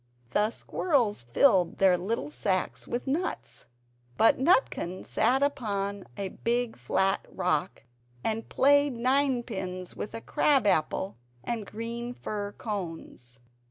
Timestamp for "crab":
10.21-10.65